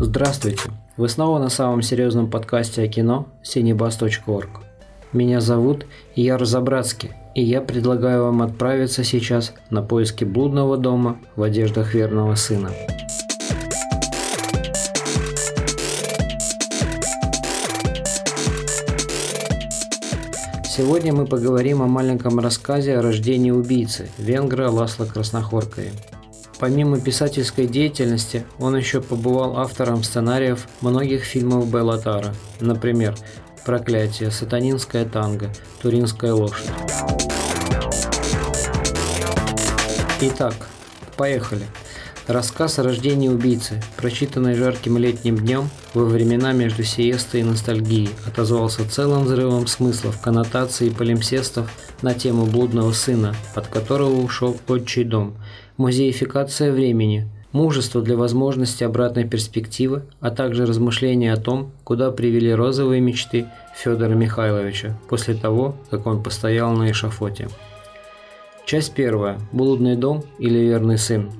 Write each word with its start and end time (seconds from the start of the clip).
Здравствуйте! 0.00 0.62
Вы 0.96 1.08
снова 1.08 1.38
на 1.38 1.48
самом 1.48 1.80
серьезном 1.82 2.28
подкасте 2.28 2.82
о 2.82 2.88
кино 2.88 3.28
cinebus.org. 3.44 4.48
Меня 5.12 5.40
зовут 5.40 5.86
Яр 6.16 6.44
Забратский, 6.44 7.12
и 7.34 7.42
я 7.44 7.60
предлагаю 7.60 8.24
вам 8.24 8.42
отправиться 8.42 9.04
сейчас 9.04 9.54
на 9.70 9.80
поиски 9.82 10.24
блудного 10.24 10.76
дома 10.76 11.18
в 11.36 11.42
одеждах 11.42 11.94
верного 11.94 12.34
сына. 12.34 12.70
Сегодня 20.78 21.12
мы 21.12 21.26
поговорим 21.26 21.82
о 21.82 21.88
маленьком 21.88 22.38
рассказе 22.38 22.96
о 22.96 23.02
рождении 23.02 23.50
убийцы 23.50 24.08
венгра 24.16 24.70
Ласла 24.70 25.06
Краснохоркой. 25.06 25.90
Помимо 26.60 27.00
писательской 27.00 27.66
деятельности, 27.66 28.46
он 28.60 28.76
еще 28.76 29.00
побывал 29.00 29.56
автором 29.58 30.04
сценариев 30.04 30.68
многих 30.80 31.24
фильмов 31.24 31.68
Беллатара, 31.68 32.32
например, 32.60 33.16
«Проклятие», 33.64 34.30
«Сатанинская 34.30 35.04
танго», 35.04 35.50
«Туринская 35.82 36.32
лошадь». 36.32 36.70
Итак, 40.20 40.54
поехали. 41.16 41.66
Рассказ 42.28 42.78
о 42.78 42.82
рождении 42.82 43.30
убийцы, 43.30 43.80
прочитанный 43.96 44.54
жарким 44.54 44.98
летним 44.98 45.38
днем 45.38 45.70
во 45.94 46.04
времена 46.04 46.52
между 46.52 46.84
сиестой 46.84 47.40
и 47.40 47.42
ностальгией, 47.42 48.10
отозвался 48.26 48.86
целым 48.86 49.24
взрывом 49.24 49.66
смыслов, 49.66 50.20
коннотаций 50.20 50.88
и 50.88 50.90
полимсестов 50.90 51.70
на 52.02 52.12
тему 52.12 52.44
блудного 52.44 52.92
сына, 52.92 53.34
от 53.54 53.68
которого 53.68 54.20
ушел 54.20 54.58
отчий 54.68 55.04
дом– 55.04 55.38
музеификация 55.78 56.70
времени, 56.70 57.26
мужество 57.52 58.02
для 58.02 58.14
возможности 58.14 58.84
обратной 58.84 59.24
перспективы, 59.24 60.02
а 60.20 60.30
также 60.30 60.66
размышления 60.66 61.32
о 61.32 61.38
том, 61.38 61.72
куда 61.82 62.10
привели 62.10 62.52
розовые 62.52 63.00
мечты 63.00 63.46
Федора 63.74 64.14
Михайловича 64.14 64.98
после 65.08 65.32
того, 65.32 65.76
как 65.88 66.06
он 66.06 66.22
постоял 66.22 66.72
на 66.72 66.90
эшафоте. 66.90 67.48
Часть 68.66 68.92
первая. 68.92 69.38
Блудный 69.50 69.96
дом 69.96 70.24
или 70.38 70.58
верный 70.58 70.98
сын. 70.98 71.30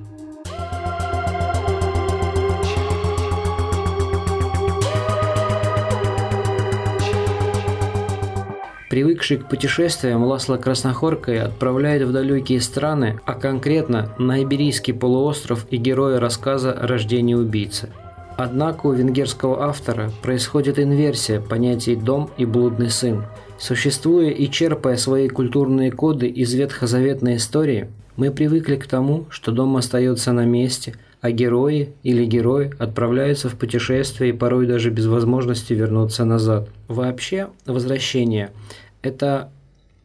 Привыкший 8.99 9.37
к 9.37 9.49
путешествиям, 9.49 10.25
Ласло 10.25 10.57
Краснохоркой 10.57 11.41
отправляет 11.41 12.03
в 12.03 12.11
далекие 12.11 12.61
страны, 12.61 13.21
а 13.25 13.35
конкретно 13.35 14.13
на 14.19 14.43
Иберийский 14.43 14.93
полуостров 14.93 15.69
и 15.71 15.77
героя 15.77 16.19
рассказа 16.19 16.77
«Рождение 16.77 17.37
убийцы». 17.37 17.91
Однако 18.37 18.87
у 18.89 18.93
венгерского 18.93 19.63
автора 19.63 20.11
происходит 20.21 20.81
инверсия 20.81 21.41
понятий 21.41 21.95
«дом» 21.95 22.31
и 22.39 22.45
«блудный 22.45 22.91
сын». 22.91 23.23
Существуя 23.57 24.31
и 24.31 24.51
черпая 24.51 24.97
свои 24.97 25.29
культурные 25.29 25.93
коды 25.93 26.27
из 26.27 26.53
ветхозаветной 26.55 27.37
истории, 27.37 27.87
мы 28.17 28.33
привыкли 28.33 28.75
к 28.75 28.89
тому, 28.89 29.27
что 29.31 29.53
дом 29.53 29.77
остается 29.77 30.33
на 30.33 30.45
месте, 30.45 30.97
а 31.21 31.31
герои 31.31 31.91
или 32.03 32.25
герой 32.25 32.73
отправляются 32.79 33.49
в 33.49 33.55
путешествие 33.57 34.31
и 34.31 34.37
порой 34.37 34.67
даже 34.67 34.91
без 34.91 35.07
возможности 35.07 35.73
вернуться 35.73 36.25
назад. 36.25 36.69
Вообще, 36.89 37.49
возвращение 37.67 38.51
это, 39.03 39.51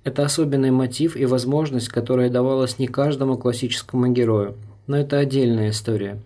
это 0.03 0.25
особенный 0.25 0.71
мотив 0.71 1.15
и 1.15 1.25
возможность, 1.25 1.89
которая 1.89 2.29
давалась 2.29 2.79
не 2.79 2.87
каждому 2.87 3.37
классическому 3.37 4.07
герою, 4.07 4.55
но 4.87 4.97
это 4.97 5.19
отдельная 5.19 5.69
история. 5.69 6.19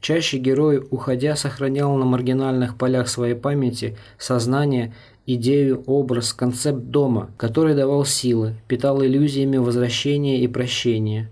Чаще 0.00 0.36
герой, 0.36 0.86
уходя, 0.90 1.34
сохранял 1.34 1.96
на 1.96 2.04
маргинальных 2.04 2.76
полях 2.76 3.08
своей 3.08 3.34
памяти 3.34 3.96
сознание, 4.18 4.92
идею, 5.26 5.82
образ, 5.86 6.34
концепт 6.34 6.84
дома, 6.84 7.30
который 7.38 7.74
давал 7.74 8.04
силы, 8.04 8.54
питал 8.68 9.02
иллюзиями 9.02 9.56
возвращения 9.56 10.40
и 10.40 10.46
прощения. 10.46 11.30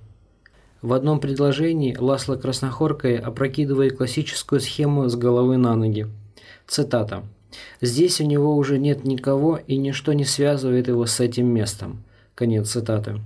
В 0.80 0.94
одном 0.94 1.20
предложении 1.20 1.96
Ласло 1.96 2.36
Краснохоркой 2.36 3.18
опрокидывает 3.18 3.96
классическую 3.96 4.60
схему 4.60 5.08
с 5.08 5.14
головы 5.14 5.56
на 5.56 5.76
ноги. 5.76 6.06
Цитата. 6.66 7.22
Здесь 7.80 8.20
у 8.20 8.24
него 8.24 8.56
уже 8.56 8.78
нет 8.78 9.04
никого, 9.04 9.58
и 9.66 9.76
ничто 9.76 10.12
не 10.12 10.24
связывает 10.24 10.88
его 10.88 11.06
с 11.06 11.20
этим 11.20 11.46
местом. 11.46 12.04
Конец 12.34 12.70
цитаты. 12.70 13.20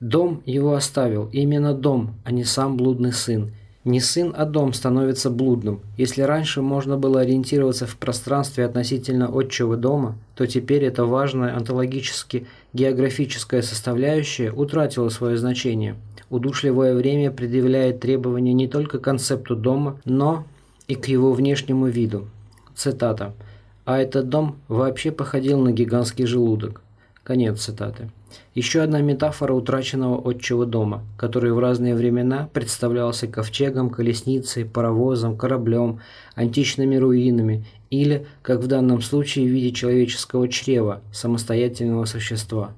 Дом 0.00 0.42
его 0.44 0.74
оставил, 0.74 1.28
именно 1.32 1.72
дом, 1.74 2.14
а 2.24 2.32
не 2.32 2.44
сам 2.44 2.76
блудный 2.76 3.12
сын. 3.12 3.52
Не 3.84 4.00
сын, 4.00 4.34
а 4.34 4.46
дом 4.46 4.72
становится 4.72 5.28
блудным. 5.28 5.80
Если 5.98 6.22
раньше 6.22 6.62
можно 6.62 6.96
было 6.96 7.20
ориентироваться 7.20 7.86
в 7.86 7.96
пространстве 7.96 8.64
относительно 8.64 9.28
отчего 9.28 9.76
дома, 9.76 10.16
то 10.34 10.46
теперь 10.46 10.84
эта 10.84 11.04
важная 11.04 11.54
онтологически 11.54 12.46
географическая 12.72 13.60
составляющая 13.60 14.50
утратила 14.52 15.10
свое 15.10 15.36
значение. 15.36 15.96
Удушливое 16.30 16.94
время 16.94 17.30
предъявляет 17.30 18.00
требования 18.00 18.54
не 18.54 18.68
только 18.68 18.98
к 18.98 19.04
концепту 19.04 19.54
дома, 19.54 20.00
но 20.06 20.46
и 20.88 20.94
к 20.94 21.06
его 21.06 21.32
внешнему 21.32 21.86
виду. 21.86 22.26
Цитата. 22.74 23.34
А 23.84 23.98
этот 23.98 24.30
дом 24.30 24.56
вообще 24.68 25.10
походил 25.10 25.60
на 25.60 25.72
гигантский 25.72 26.24
желудок. 26.24 26.80
Конец 27.22 27.60
цитаты. 27.60 28.10
Еще 28.54 28.80
одна 28.80 29.00
метафора 29.00 29.52
утраченного 29.52 30.20
отчего 30.28 30.64
дома, 30.64 31.04
который 31.16 31.52
в 31.52 31.58
разные 31.58 31.94
времена 31.94 32.48
представлялся 32.52 33.26
ковчегом, 33.26 33.90
колесницей, 33.90 34.64
паровозом, 34.64 35.36
кораблем, 35.36 36.00
античными 36.34 36.96
руинами 36.96 37.64
или, 37.90 38.26
как 38.42 38.60
в 38.60 38.66
данном 38.66 39.02
случае, 39.02 39.46
в 39.46 39.50
виде 39.50 39.70
человеческого 39.70 40.48
чрева, 40.48 41.00
самостоятельного 41.12 42.06
существа. 42.06 42.72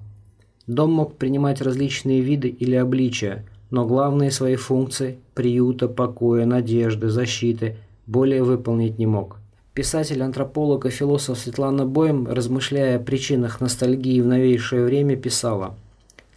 Дом 0.67 0.93
мог 0.93 1.17
принимать 1.17 1.61
различные 1.62 2.21
виды 2.21 2.49
или 2.49 2.75
обличия, 2.75 3.47
но 3.71 3.87
главные 3.87 4.31
свои 4.31 4.56
функции– 4.56 5.19
приюта, 5.34 5.88
покоя, 5.88 6.47
надежды, 6.47 7.09
защиты– 7.09 7.77
более 8.06 8.43
выполнить 8.43 8.99
не 8.99 9.06
мог– 9.06 9.36
Писатель, 9.76 10.22
антрополог 10.22 10.87
и 10.87 10.88
философ 10.91 11.38
Светлана 11.38 11.84
Боем, 11.84 12.26
размышляя 12.26 12.97
о 12.97 12.98
причинах 12.98 13.60
ностальгии 13.60 14.22
в 14.22 14.26
новейшее 14.26 14.82
время, 14.82 15.16
писала, 15.16 15.75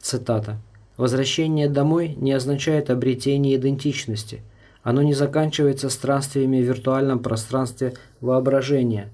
цитата, 0.01 0.57
«Возвращение 0.97 1.69
домой 1.69 2.15
не 2.17 2.33
означает 2.33 2.89
обретение 2.89 3.55
идентичности. 3.55 4.41
Оно 4.83 5.03
не 5.03 5.13
заканчивается 5.13 5.89
странствиями 5.89 6.61
в 6.61 6.65
виртуальном 6.65 7.19
пространстве 7.19 7.93
воображения. 8.19 9.07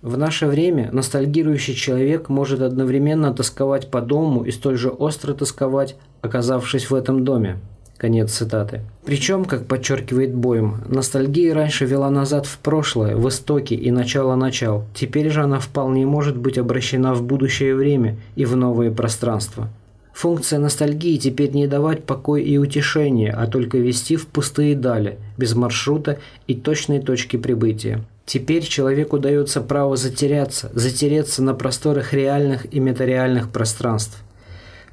В 0.00 0.18
наше 0.18 0.48
время 0.48 0.90
ностальгирующий 0.90 1.74
человек 1.74 2.28
может 2.28 2.62
одновременно 2.62 3.32
тосковать 3.32 3.92
по 3.92 4.00
дому 4.00 4.42
и 4.42 4.50
столь 4.50 4.76
же 4.76 4.90
остро 4.90 5.34
тосковать, 5.34 5.94
оказавшись 6.20 6.90
в 6.90 6.96
этом 6.96 7.24
доме. 7.24 7.60
Конец 8.02 8.32
цитаты. 8.32 8.80
Причем, 9.04 9.44
как 9.44 9.66
подчеркивает 9.66 10.34
Бойм, 10.34 10.78
ностальгия 10.88 11.54
раньше 11.54 11.84
вела 11.84 12.10
назад 12.10 12.46
в 12.46 12.58
прошлое, 12.58 13.14
в 13.14 13.28
истоки 13.28 13.74
и 13.74 13.92
начало 13.92 14.34
начал. 14.34 14.86
Теперь 14.92 15.30
же 15.30 15.44
она 15.44 15.60
вполне 15.60 16.04
может 16.04 16.36
быть 16.36 16.58
обращена 16.58 17.14
в 17.14 17.22
будущее 17.22 17.76
время 17.76 18.16
и 18.34 18.44
в 18.44 18.56
новые 18.56 18.90
пространства. 18.90 19.68
Функция 20.14 20.58
ностальгии 20.58 21.16
теперь 21.16 21.52
не 21.52 21.68
давать 21.68 22.02
покой 22.02 22.42
и 22.42 22.58
утешение, 22.58 23.30
а 23.30 23.46
только 23.46 23.78
вести 23.78 24.16
в 24.16 24.26
пустые 24.26 24.74
дали, 24.74 25.20
без 25.38 25.54
маршрута 25.54 26.18
и 26.48 26.56
точной 26.56 26.98
точки 26.98 27.36
прибытия. 27.36 28.04
Теперь 28.26 28.64
человеку 28.64 29.20
дается 29.20 29.60
право 29.60 29.94
затеряться, 29.96 30.72
затереться 30.74 31.40
на 31.40 31.54
просторах 31.54 32.12
реальных 32.12 32.66
и 32.74 32.80
метареальных 32.80 33.50
пространств. 33.50 34.24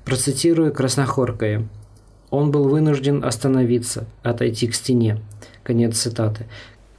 Процитирую 0.05 0.71
Краснохоркая– 0.71 1.67
он 2.31 2.51
был 2.51 2.67
вынужден 2.67 3.23
остановиться, 3.23 4.05
отойти 4.23 4.67
к 4.67 4.75
стене. 4.75 5.19
Конец 5.63 5.97
цитаты. 5.97 6.45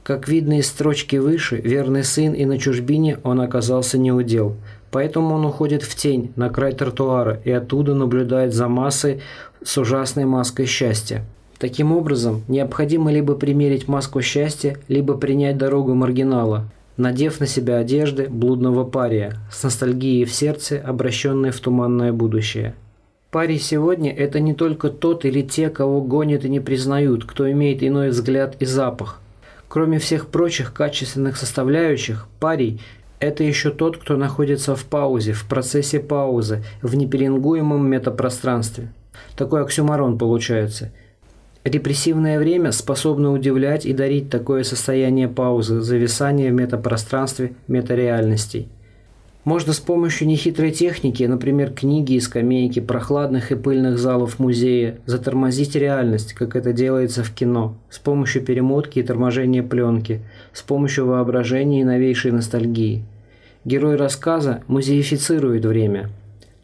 Как 0.03 0.27
видно 0.27 0.59
из 0.59 0.67
строчки 0.67 1.17
выше, 1.17 1.57
верный 1.57 2.03
сын 2.03 2.33
и 2.33 2.45
на 2.45 2.57
чужбине 2.57 3.19
он 3.23 3.39
оказался 3.39 3.97
неудел. 3.97 4.55
Поэтому 4.89 5.35
он 5.35 5.45
уходит 5.45 5.83
в 5.83 5.95
тень, 5.95 6.33
на 6.35 6.49
край 6.49 6.73
тротуара, 6.73 7.39
и 7.45 7.51
оттуда 7.51 7.93
наблюдает 7.93 8.53
за 8.53 8.67
массой 8.67 9.21
с 9.63 9.77
ужасной 9.77 10.25
маской 10.25 10.65
счастья. 10.65 11.23
Таким 11.59 11.91
образом, 11.91 12.41
необходимо 12.47 13.11
либо 13.11 13.35
примерить 13.35 13.87
маску 13.87 14.21
счастья, 14.21 14.77
либо 14.87 15.13
принять 15.13 15.57
дорогу 15.57 15.93
маргинала, 15.93 16.65
надев 16.97 17.39
на 17.39 17.45
себя 17.45 17.77
одежды 17.77 18.27
блудного 18.27 18.83
пария, 18.83 19.37
с 19.51 19.61
ностальгией 19.61 20.25
в 20.25 20.33
сердце, 20.33 20.81
обращенной 20.83 21.51
в 21.51 21.59
туманное 21.59 22.11
будущее. 22.11 22.73
Парень 23.31 23.59
сегодня– 23.61 24.11
это 24.17 24.41
не 24.41 24.53
только 24.53 24.89
тот 24.89 25.23
или 25.23 25.41
те, 25.41 25.69
кого 25.69 26.01
гонят 26.01 26.43
и 26.43 26.49
не 26.49 26.59
признают, 26.59 27.23
кто 27.23 27.49
имеет 27.49 27.81
иной 27.81 28.09
взгляд 28.09 28.57
и 28.59 28.65
запах. 28.65 29.21
Кроме 29.69 29.99
всех 29.99 30.27
прочих 30.27 30.73
качественных 30.73 31.37
составляющих, 31.37 32.27
парий 32.41 32.81
Это 33.21 33.45
еще 33.45 33.69
тот, 33.69 33.97
кто 33.97 34.17
находится 34.17 34.75
в 34.75 34.83
паузе, 34.83 35.31
в 35.31 35.45
процессе 35.45 36.01
паузы, 36.01 36.63
в 36.81 36.95
неперингуемом 36.95 37.87
метапространстве. 37.87 38.91
Такой 39.37 39.61
оксюмарон 39.61 40.17
получается. 40.17 40.91
Репрессивное 41.63 42.37
время 42.39 42.71
способно 42.71 43.31
удивлять 43.31 43.85
и 43.85 43.93
дарить 43.93 44.29
такое 44.29 44.63
состояние 44.63 45.29
паузы, 45.29 45.79
зависания 45.81 46.49
в 46.49 46.55
метапространстве 46.55 47.53
метареальностей. 47.67 48.67
Можно 49.43 49.73
с 49.73 49.79
помощью 49.79 50.27
нехитрой 50.27 50.71
техники, 50.71 51.23
например, 51.23 51.71
книги 51.71 52.13
и 52.13 52.19
скамейки 52.19 52.79
прохладных 52.79 53.51
и 53.51 53.55
пыльных 53.55 53.97
залов 53.97 54.37
музея, 54.37 54.99
затормозить 55.07 55.75
реальность, 55.75 56.33
как 56.33 56.55
это 56.55 56.73
делается 56.73 57.23
в 57.23 57.31
кино, 57.31 57.75
с 57.89 57.97
помощью 57.97 58.43
перемотки 58.43 58.99
и 58.99 59.03
торможения 59.03 59.63
пленки, 59.63 60.21
с 60.53 60.61
помощью 60.61 61.07
воображения 61.07 61.81
и 61.81 61.85
новейшей 61.85 62.31
ностальгии. 62.31 63.03
Герой 63.65 63.95
рассказа 63.95 64.61
музеифицирует 64.67 65.65
время. 65.65 66.11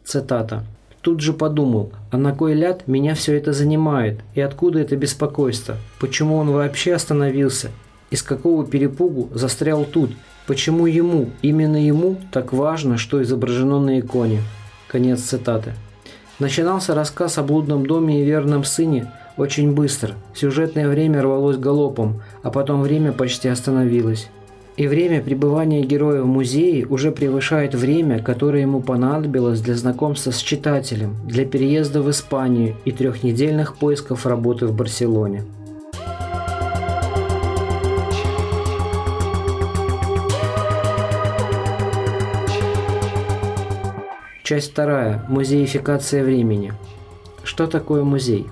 Цитата. 0.04 0.64
Тут 1.00 1.20
же 1.20 1.32
подумал, 1.32 1.90
а 2.12 2.16
на 2.16 2.32
кой 2.32 2.54
ляд 2.54 2.86
меня 2.86 3.16
все 3.16 3.36
это 3.36 3.52
занимает, 3.52 4.20
и 4.34 4.40
откуда 4.40 4.78
это 4.78 4.94
беспокойство? 4.96 5.76
Почему 5.98 6.36
он 6.36 6.50
вообще 6.50 6.94
остановился? 6.94 7.70
Из 8.10 8.22
какого 8.22 8.64
перепугу 8.64 9.30
застрял 9.34 9.84
тут? 9.84 10.12
Почему 10.48 10.86
ему, 10.86 11.26
именно 11.42 11.76
ему, 11.76 12.16
так 12.32 12.54
важно, 12.54 12.96
что 12.96 13.22
изображено 13.22 13.78
на 13.80 14.00
иконе? 14.00 14.40
Конец 14.88 15.20
цитаты. 15.20 15.74
Начинался 16.38 16.94
рассказ 16.94 17.36
о 17.36 17.42
блудном 17.42 17.84
доме 17.84 18.22
и 18.22 18.24
верном 18.24 18.64
сыне 18.64 19.12
очень 19.36 19.72
быстро. 19.72 20.14
Сюжетное 20.34 20.88
время 20.88 21.22
рвалось 21.22 21.58
галопом, 21.58 22.22
а 22.42 22.50
потом 22.50 22.80
время 22.80 23.12
почти 23.12 23.48
остановилось 23.48 24.30
и 24.78 24.86
время 24.86 25.20
пребывания 25.20 25.82
героя 25.82 26.22
в 26.22 26.26
музее 26.26 26.86
уже 26.86 27.10
превышает 27.10 27.74
время, 27.74 28.22
которое 28.22 28.62
ему 28.62 28.80
понадобилось 28.80 29.60
для 29.60 29.74
знакомства 29.74 30.30
с 30.30 30.38
читателем, 30.38 31.16
для 31.26 31.44
переезда 31.44 32.00
в 32.00 32.08
Испанию 32.10 32.76
и 32.84 32.92
трехнедельных 32.92 33.76
поисков 33.76 34.24
работы 34.24 34.68
в 34.68 34.76
Барселоне. 34.76 35.42
Часть 44.48 44.70
вторая. 44.70 45.22
Музеификация 45.28 46.24
времени. 46.24 46.72
Что 47.44 47.66
такое 47.66 48.02
музей? 48.02 48.46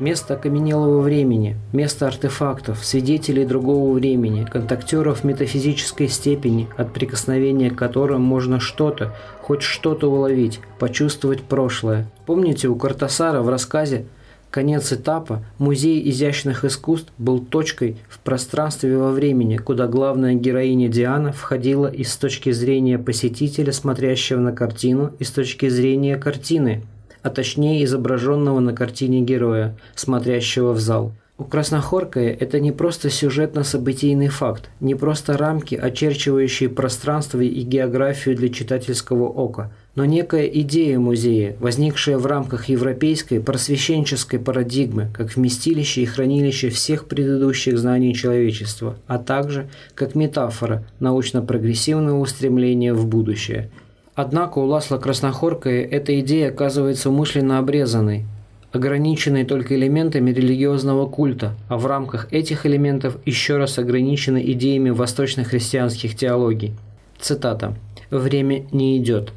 Место 0.00 0.34
окаменелого 0.34 1.00
времени, 1.00 1.56
место 1.72 2.08
артефактов, 2.08 2.84
свидетелей 2.84 3.44
другого 3.44 3.92
времени, 3.92 4.44
контактеров 4.44 5.22
метафизической 5.22 6.08
степени, 6.08 6.68
от 6.76 6.92
прикосновения 6.92 7.70
к 7.70 7.76
которым 7.76 8.20
можно 8.20 8.58
что-то, 8.58 9.14
хоть 9.40 9.62
что-то 9.62 10.10
уловить, 10.10 10.58
почувствовать 10.80 11.42
прошлое. 11.42 12.10
Помните, 12.26 12.66
у 12.66 12.74
Картасара 12.74 13.40
в 13.40 13.48
рассказе 13.48 14.06
«Конец 14.50 14.92
этапа» 14.92 15.44
Музей 15.58 16.08
изящных 16.10 16.64
искусств 16.64 17.12
был 17.18 17.40
точкой 17.40 17.96
в 18.08 18.18
пространстве 18.20 18.96
во 18.96 19.10
времени, 19.10 19.56
куда 19.56 19.86
главная 19.86 20.34
героиня 20.34 20.88
Диана 20.88 21.32
входила 21.32 21.86
и 21.86 22.04
с 22.04 22.16
точки 22.16 22.50
зрения 22.50 22.98
посетителя, 22.98 23.72
смотрящего 23.72 24.40
на 24.40 24.52
картину, 24.52 25.12
и 25.18 25.24
с 25.24 25.30
точки 25.30 25.68
зрения 25.68 26.16
картины– 26.16 26.82
а 27.22 27.30
точнее 27.30 27.84
изображенного 27.84 28.60
на 28.60 28.72
картине 28.72 29.20
героя, 29.20 29.76
смотрящего 29.94 30.72
в 30.72 30.80
зал. 30.80 31.12
У 31.36 31.44
Краснохоркая 31.44 32.36
это 32.38 32.58
не 32.58 32.72
просто 32.72 33.10
сюжетно-событийный 33.10 34.28
факт, 34.28 34.70
не 34.80 34.96
просто 34.96 35.36
рамки, 35.36 35.76
очерчивающие 35.76 36.68
пространство 36.68 37.40
и 37.40 37.60
географию 37.62 38.34
для 38.34 38.48
читательского 38.48 39.28
ока, 39.28 39.70
но 39.98 40.04
некая 40.04 40.46
идея 40.46 41.00
музея, 41.00 41.56
возникшая 41.58 42.18
в 42.18 42.26
рамках 42.26 42.68
европейской 42.68 43.40
просвещенческой 43.40 44.38
парадигмы, 44.38 45.08
как 45.12 45.34
вместилище 45.34 46.02
и 46.02 46.06
хранилище 46.06 46.68
всех 46.68 47.08
предыдущих 47.08 47.76
знаний 47.76 48.14
человечества, 48.14 48.96
а 49.08 49.18
также 49.18 49.68
как 49.96 50.14
метафора 50.14 50.84
научно-прогрессивного 51.00 52.20
устремления 52.20 52.94
в 52.94 53.06
будущее– 53.06 53.70
Однако 54.14 54.58
у 54.58 54.66
Ласла 54.66 54.98
Краснохорка 54.98 55.70
эта 55.70 56.18
идея 56.18 56.48
оказывается 56.48 57.08
умышленно 57.08 57.58
обрезанной, 57.58 58.24
ограниченной 58.72 59.44
только 59.44 59.76
элементами 59.76 60.32
религиозного 60.32 61.06
культа, 61.06 61.54
а 61.68 61.76
в 61.76 61.86
рамках 61.86 62.32
этих 62.32 62.66
элементов 62.66 63.16
еще 63.24 63.58
раз 63.58 63.78
ограничены 63.78 64.42
идеями 64.52 64.90
восточно-христианских 64.90 66.16
теологий. 66.16 66.74
Цитата. 67.20 67.76
«Время 68.10 68.64
не 68.72 68.98
идет». 68.98 69.32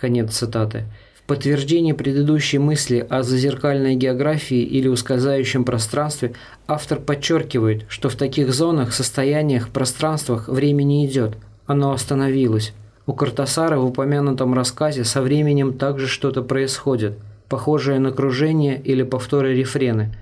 Конец 0.00 0.30
цитаты. 0.32 0.84
В 1.14 1.24
подтверждение 1.24 1.92
предыдущей 1.92 2.56
мысли 2.56 3.06
о 3.10 3.22
зазеркальной 3.22 3.96
географии 3.96 4.62
или 4.62 4.88
ускользающем 4.88 5.62
пространстве 5.62 6.32
автор 6.66 6.98
подчеркивает, 6.98 7.84
что 7.90 8.08
в 8.08 8.14
таких 8.14 8.54
зонах, 8.54 8.94
состояниях, 8.94 9.68
пространствах 9.68 10.48
время 10.48 10.84
не 10.84 11.04
идет, 11.04 11.36
оно 11.66 11.92
остановилось. 11.92 12.72
У 13.04 13.12
Картасара 13.12 13.76
в 13.76 13.84
упомянутом 13.84 14.54
рассказе 14.54 15.04
со 15.04 15.20
временем 15.20 15.74
также 15.74 16.06
что-то 16.06 16.40
происходит, 16.40 17.18
похожее 17.50 17.98
на 17.98 18.10
кружение 18.10 18.80
или 18.82 19.02
повторы 19.02 19.54
рефрены. 19.54 20.16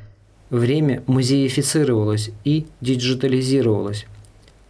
Время 0.51 1.05
музеифицировалось 1.07 2.31
и 2.43 2.67
диджитализировалось. 2.81 4.07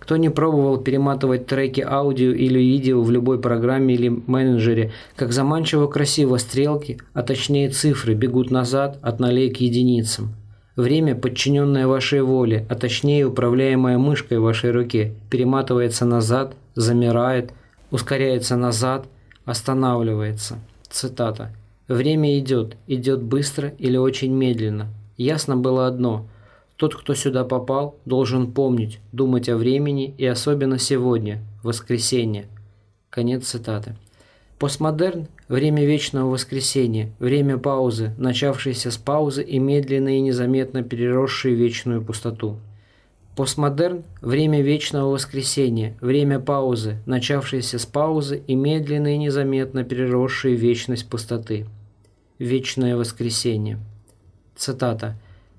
Кто 0.09 0.17
не 0.17 0.31
пробовал 0.31 0.79
перематывать 0.79 1.45
треки 1.45 1.83
аудио 1.87 2.31
или 2.31 2.59
видео 2.59 3.03
в 3.03 3.11
любой 3.11 3.39
программе 3.39 3.95
или 3.95 4.09
менеджере, 4.09 4.91
как 5.15 5.33
заманчиво 5.33 5.87
красиво 5.87 6.39
стрелки, 6.39 6.99
а 7.13 7.23
точнее 7.23 7.69
цифры, 7.69 8.15
бегут 8.15 8.51
назад 8.51 8.99
от 9.03 9.21
нулей 9.21 9.53
к 9.53 9.59
единицам. 9.59 10.35
Время, 10.77 11.15
подчиненное 11.15 11.87
вашей 11.87 12.23
воле, 12.23 12.65
а 12.71 12.75
точнее 12.75 13.27
управляемое 13.27 13.99
мышкой 13.99 14.39
в 14.39 14.45
вашей 14.45 14.71
руке, 14.71 15.13
перематывается 15.29 16.07
назад, 16.07 16.55
замирает, 16.75 17.53
ускоряется 17.91 18.57
назад, 18.57 19.05
останавливается. 19.45 20.57
Цитата. 20.89 21.55
«Время 21.87 22.39
идет, 22.39 22.79
идет 22.87 23.23
быстро 23.23 23.75
или 23.77 23.99
очень 23.99 24.33
медленно. 24.33 24.87
Ясно 25.19 25.59
было 25.59 25.87
одно. 25.87 26.27
Тот, 26.79 26.95
кто 26.95 27.15
сюда 27.15 27.45
попал, 27.45 27.97
должен 28.05 28.53
помнить, 28.53 29.01
думать 29.11 29.49
о 29.49 29.57
времени 29.57 30.15
и 30.17 30.25
особенно 30.25 30.79
сегодня, 30.79 31.43
воскресенье». 31.65 32.47
Конец 33.11 33.49
цитаты. 33.49 33.97
Постмодерн– 34.61 35.27
время 35.49 35.85
вечного 35.85 36.31
воскресения, 36.31 37.11
время 37.19 37.59
паузы, 37.59 38.15
начавшейся 38.17 38.93
с 38.93 38.97
паузы 38.97 39.43
и 39.43 39.59
медленно 39.59 40.17
и 40.17 40.21
незаметно 40.21 40.85
переросшей 40.85 41.57
в 41.57 41.59
вечную 41.59 42.01
пустоту. 42.01 42.59
Постмодерн– 43.35 44.05
время 44.21 44.63
вечного 44.63 45.11
воскресения, 45.11 45.97
время 46.01 46.39
паузы, 46.39 46.99
начавшейся 47.07 47.81
с 47.81 47.87
паузы 47.87 48.41
и 48.47 48.55
медленно 48.55 49.15
и 49.15 49.19
незаметно 49.19 49.83
переросшей 49.83 50.55
в 50.55 50.61
вечность 50.61 51.09
пустоты. 51.09 51.67
Вечное 52.39 52.97
воскресенье. 52.97 53.81
Цитата. 54.55 55.17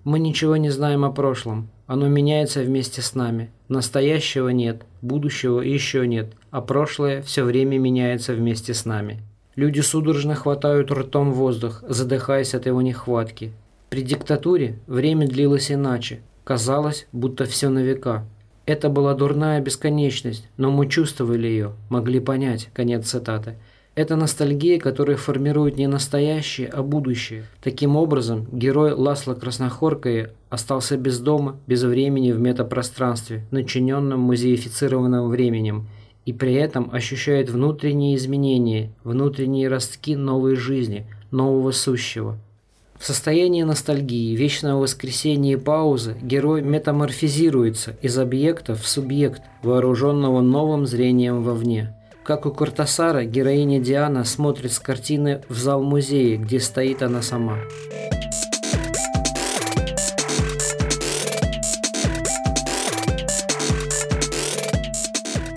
«Мы 0.09 0.17
ничего 0.17 0.57
не 0.57 0.71
знаем 0.71 1.05
о 1.05 1.11
прошлом. 1.11 1.69
Оно 1.85 2.07
меняется 2.07 2.63
вместе 2.63 3.03
с 3.03 3.13
нами. 3.13 3.51
Настоящего 3.67 4.49
нет, 4.49 4.81
будущего 5.03 5.61
еще 5.61 6.07
нет, 6.07 6.33
а 6.49 6.61
прошлое 6.61 7.21
все 7.21 7.43
время 7.43 7.77
меняется 7.77 8.33
вместе 8.33 8.73
с 8.73 8.85
нами». 8.85 9.19
Люди 9.55 9.81
судорожно 9.81 10.33
хватают 10.33 10.91
ртом 10.91 11.31
воздух, 11.31 11.83
задыхаясь 11.87 12.55
от 12.55 12.65
его 12.65 12.81
нехватки. 12.81 13.51
При 13.91 14.01
диктатуре 14.01 14.79
время 14.87 15.27
длилось 15.27 15.71
иначе, 15.71 16.21
Казалось, 16.43 17.05
будто 17.11 17.45
все 17.45 17.69
на 17.69 17.83
века. 17.83 18.25
Это 18.65 18.89
была 18.89 19.13
дурная 19.13 19.61
бесконечность, 19.61 20.47
но 20.57 20.71
мы 20.71 20.89
чувствовали 20.89 21.45
ее, 21.45 21.73
могли 21.89 22.19
понять. 22.19 22.69
Конец 22.73 23.05
цитаты. 23.05 23.57
Это 23.99 24.15
ностальгия, 24.15 24.79
которая 24.79 25.17
формирует 25.17 25.75
не 25.75 25.85
настоящее, 25.85 26.69
а 26.69 26.83
будущее. 26.83 27.43
Таким 27.61 27.97
образом, 27.97 28.47
герой 28.49 28.93
Ласла 28.93 29.33
Краснохоркая 29.33 30.31
остался 30.49 30.95
без 30.95 31.19
дома, 31.19 31.57
без 31.67 31.83
времени 31.83 32.31
в 32.31 32.39
метапространстве, 32.39 33.45
начиненном 33.51 34.21
музеифицированным 34.21 35.27
временем, 35.27 35.89
и 36.25 36.31
при 36.31 36.53
этом 36.53 36.89
ощущает 36.93 37.49
внутренние 37.49 38.15
изменения, 38.15 38.93
внутренние 39.03 39.67
ростки 39.67 40.15
новой 40.15 40.55
жизни, 40.55 41.05
нового 41.29 41.71
сущего– 41.71 42.37
в 42.97 43.05
состоянии 43.05 43.63
ностальгии, 43.63 44.35
вечного 44.35 44.81
воскресения 44.81 45.53
и 45.53 45.55
паузы 45.55 46.17
герой 46.21 46.61
метаморфизируется 46.61 47.95
из 48.01 48.17
объекта 48.17 48.75
в 48.75 48.85
субъект, 48.85 49.41
вооруженного 49.63 50.41
новым 50.41 50.85
зрением 50.85 51.41
вовне. 51.41 51.95
Как 52.29 52.45
у 52.45 52.51
Куртасара, 52.51 53.23
героиня 53.23 53.79
Диана 53.79 54.23
смотрит 54.23 54.71
с 54.71 54.79
картины 54.79 55.41
в 55.49 55.57
зал 55.57 55.81
музея, 55.81 56.37
где 56.37 56.59
стоит 56.59 57.01
она 57.01 57.23
сама. 57.23 57.57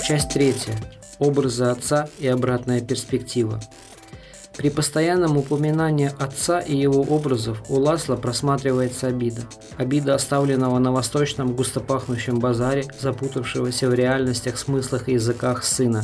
Часть 0.03 0.31
третья. 0.31 0.73
образы 1.19 1.65
отца 1.65 2.09
и 2.19 2.27
обратная 2.27 2.81
перспектива. 2.81 3.61
При 4.57 4.71
постоянном 4.71 5.37
упоминании 5.37 6.11
отца 6.19 6.61
и 6.61 6.75
его 6.75 7.03
образов 7.03 7.63
у 7.69 7.77
Ласла 7.79 8.17
просматривается 8.17 9.09
обида. 9.09 9.43
Обида 9.77 10.15
оставленного 10.15 10.79
на 10.79 10.91
восточном 10.91 11.55
густопахнущем 11.55 12.39
базаре, 12.39 12.85
запутавшегося 12.99 13.91
в 13.91 13.95
реальностях, 13.95 14.57
смыслах 14.57 15.11
и 15.11 15.13
языках 15.13 15.65
сына. 15.65 16.03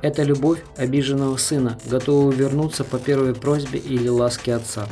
Это 0.00 0.22
любовь 0.22 0.62
обиженного 0.76 1.36
сына, 1.36 1.78
готового 1.90 2.30
вернуться 2.30 2.84
по 2.84 2.98
первой 2.98 3.34
просьбе 3.34 3.78
или 3.80 4.08
ласке 4.08 4.54
отца. 4.54 4.86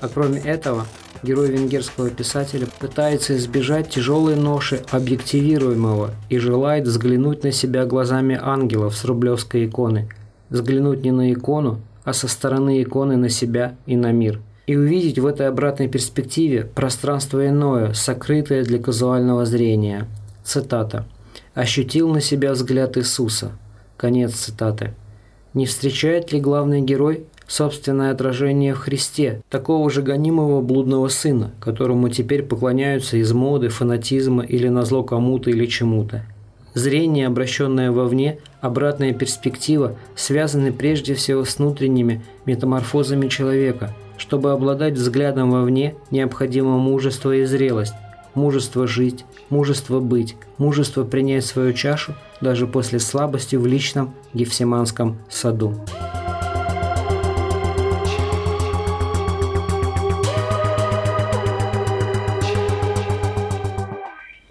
А 0.00 0.08
кроме 0.08 0.40
этого, 0.40 0.86
герой 1.22 1.50
венгерского 1.50 2.10
писателя 2.10 2.66
пытается 2.78 3.36
избежать 3.36 3.90
тяжелой 3.90 4.36
ноши 4.36 4.82
объективируемого 4.90 6.10
и 6.28 6.38
желает 6.38 6.86
взглянуть 6.86 7.44
на 7.44 7.52
себя 7.52 7.86
глазами 7.86 8.38
ангелов 8.40 8.96
с 8.96 9.04
рублевской 9.04 9.66
иконы, 9.66 10.08
взглянуть 10.50 11.02
не 11.02 11.12
на 11.12 11.32
икону, 11.32 11.80
а 12.04 12.12
со 12.12 12.26
стороны 12.26 12.82
иконы 12.82 13.16
на 13.16 13.28
себя 13.28 13.76
и 13.86 13.96
на 13.96 14.10
мир. 14.12 14.40
И 14.66 14.76
увидеть 14.76 15.18
в 15.18 15.26
этой 15.26 15.48
обратной 15.48 15.88
перспективе 15.88 16.64
пространство 16.64 17.46
иное, 17.46 17.92
сокрытое 17.94 18.64
для 18.64 18.78
казуального 18.78 19.46
зрения. 19.46 20.06
Цитата. 20.44 21.06
«Ощутил 21.54 22.10
на 22.10 22.20
себя 22.20 22.52
взгляд 22.52 22.96
Иисуса». 22.98 23.52
Конец 23.98 24.32
цитаты. 24.34 24.94
Не 25.54 25.66
встречает 25.66 26.32
ли 26.32 26.40
главный 26.40 26.80
герой 26.82 27.24
собственное 27.48 28.12
отражение 28.12 28.74
в 28.74 28.78
Христе, 28.78 29.42
такого 29.50 29.90
же 29.90 30.02
гонимого 30.02 30.60
блудного 30.60 31.08
сына, 31.08 31.50
которому 31.58 32.08
теперь 32.08 32.44
поклоняются 32.44 33.16
из 33.16 33.32
моды, 33.32 33.70
фанатизма 33.70 34.44
или 34.44 34.68
назло 34.68 35.02
кому-то 35.02 35.50
или 35.50 35.66
чему-то. 35.66 36.22
Зрение, 36.74 37.26
обращенное 37.26 37.90
вовне, 37.90 38.38
обратная 38.60 39.12
перспектива 39.12 39.96
связаны 40.14 40.72
прежде 40.72 41.14
всего 41.14 41.44
с 41.44 41.58
внутренними 41.58 42.22
метаморфозами 42.46 43.26
человека. 43.26 43.96
Чтобы 44.16 44.52
обладать 44.52 44.94
взглядом 44.94 45.50
вовне, 45.50 45.96
необходимо 46.12 46.78
мужество 46.78 47.34
и 47.34 47.44
зрелость, 47.46 47.94
мужество 48.34 48.86
жить, 48.86 49.24
мужество 49.50 49.98
быть, 49.98 50.36
мужество 50.56 51.02
принять 51.02 51.46
свою 51.46 51.72
чашу 51.72 52.14
даже 52.40 52.66
после 52.66 52.98
слабости 52.98 53.56
в 53.56 53.66
личном 53.66 54.14
Гефсиманском 54.34 55.18
саду. 55.28 55.74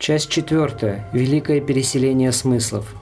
Часть 0.07 0.29
четвертая. 0.29 1.05
Великое 1.11 1.59
переселение 1.59 2.31
смыслов. 2.31 2.95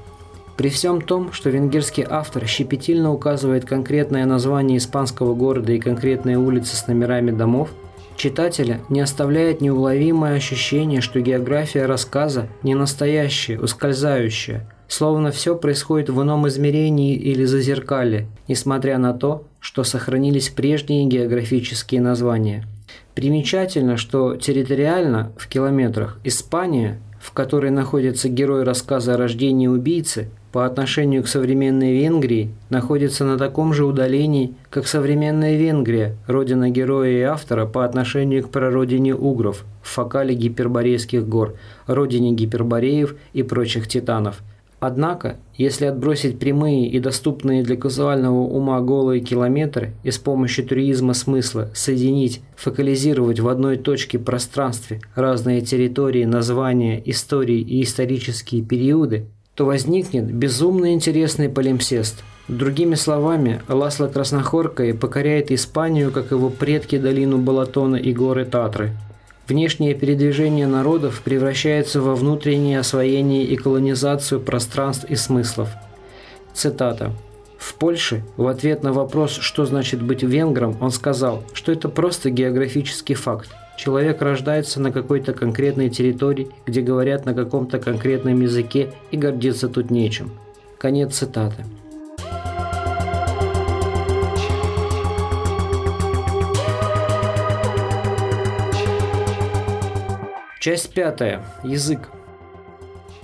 При 0.58 0.70
всем 0.70 1.02
том, 1.02 1.34
что 1.34 1.52
венгерский 1.52 2.04
автор 2.10 2.48
щепетильно 2.48 3.12
указывает 3.12 3.66
конкретное 3.66 4.26
название 4.26 4.80
испанского 4.80 5.36
города 5.36 5.72
и 5.72 5.80
конкретные 5.80 6.40
улицы 6.40 6.76
с 6.76 6.88
номерами 6.88 7.30
домов, 7.30 7.70
читателя 8.16 8.80
не 8.90 9.02
оставляет 9.02 9.62
неуловимое 9.62 10.36
ощущение, 10.36 11.02
что 11.02 11.20
география 11.20 11.86
рассказа 11.86 12.48
не 12.64 12.74
настоящая, 12.74 13.60
ускользающая, 13.60 14.68
словно 14.88 15.32
все 15.32 15.56
происходит 15.56 16.10
в 16.10 16.22
ином 16.22 16.48
измерении 16.48 17.16
или 17.16 17.46
зазеркале, 17.46 18.28
несмотря 18.48 18.98
на 18.98 19.14
то, 19.14 19.44
что 19.60 19.84
сохранились 19.84 20.50
прежние 20.50 21.06
географические 21.06 22.02
названия– 22.02 22.66
Примечательно, 23.16 23.96
что 23.96 24.36
территориально 24.36 25.32
в 25.38 25.48
километрах 25.48 26.20
Испания, 26.26 27.00
в 27.22 27.32
которой 27.32 27.72
находится 27.72 28.28
герой 28.28 28.64
рассказа 28.64 29.14
о 29.14 29.18
рождении 29.18 29.68
убийцы, 29.68 30.30
по 30.52 30.66
отношению 30.66 31.24
к 31.24 31.28
современной 31.28 31.98
Венгрии 31.98 32.54
находится 32.70 33.26
на 33.26 33.38
таком 33.38 33.74
же 33.74 33.86
удалении, 33.86 34.54
как 34.70 34.88
современная 34.88 35.58
Венгрия, 35.58 36.16
родина 36.28 36.70
героя 36.70 37.12
и 37.12 37.22
автора 37.22 37.66
по 37.66 37.84
отношению 37.84 38.44
к 38.44 38.50
прародине 38.50 39.16
угров, 39.16 39.66
в 39.82 39.90
фокале 39.90 40.36
гиперборейских 40.36 41.28
гор, 41.28 41.56
родине 41.88 42.32
гипербореев 42.32 43.16
и 43.34 43.44
прочих 43.44 43.88
титанов– 43.88 44.42
Однако, 44.88 45.38
если 45.58 45.86
отбросить 45.86 46.38
прямые 46.38 46.88
и 46.88 47.00
доступные 47.00 47.64
для 47.64 47.76
казуального 47.76 48.42
ума 48.42 48.80
голые 48.82 49.20
километры 49.20 49.96
и 50.04 50.12
с 50.12 50.20
помощью 50.20 50.64
туризма 50.64 51.16
смысла 51.16 51.72
соединить, 51.74 52.42
фокализировать 52.56 53.40
в 53.40 53.48
одной 53.48 53.78
точке 53.78 54.20
пространстве 54.20 55.02
разные 55.16 55.62
территории, 55.62 56.26
названия, 56.26 57.02
истории 57.04 57.62
и 57.62 57.82
исторические 57.82 58.62
периоды, 58.62 59.26
то 59.56 59.66
возникнет 59.66 60.32
безумно 60.32 60.94
интересный 60.94 61.50
полимсест. 61.50 62.24
Другими 62.48 62.94
словами, 62.94 63.64
Ласло 63.68 64.06
Краснохоркой 64.06 64.94
покоряет 64.94 65.50
Испанию, 65.50 66.12
как 66.12 66.30
его 66.30 66.52
предки 66.52 67.00
долину 67.00 67.40
Балатона 67.40 67.96
и 67.96 68.14
горы 68.14 68.46
Татры– 68.46 68.92
Внешнее 69.48 69.94
передвижение 69.94 70.66
народов 70.66 71.22
превращается 71.22 72.02
во 72.02 72.16
внутреннее 72.16 72.80
освоение 72.80 73.44
и 73.44 73.56
колонизацию 73.56 74.42
пространств 74.42 75.06
и 75.06 75.16
смыслов. 75.16 75.70
Цитата. 76.54 77.12
В 77.60 77.76
Польше 77.76 78.24
в 78.38 78.48
ответ 78.48 78.82
на 78.82 78.92
вопрос, 78.92 79.38
что 79.40 79.66
значит 79.66 80.02
быть 80.02 80.24
венгром, 80.24 80.76
он 80.82 80.90
сказал, 80.92 81.44
что 81.54 81.72
это 81.72 81.90
просто 81.90 82.32
географический 82.32 83.16
факт. 83.16 83.50
Человек 83.78 84.22
рождается 84.22 84.82
на 84.82 84.92
какой-то 84.92 85.34
конкретной 85.34 85.90
территории, 85.90 86.50
где 86.66 86.82
говорят 86.82 87.26
на 87.26 87.34
каком-то 87.34 87.78
конкретном 87.78 88.42
языке 88.42 88.94
и 89.12 89.18
гордиться 89.18 89.68
тут 89.68 89.92
нечем. 89.92 90.32
Конец 90.78 91.16
цитаты. 91.16 91.66
Часть 100.66 100.96
пятая. 100.96 101.44
Язык. 101.64 102.10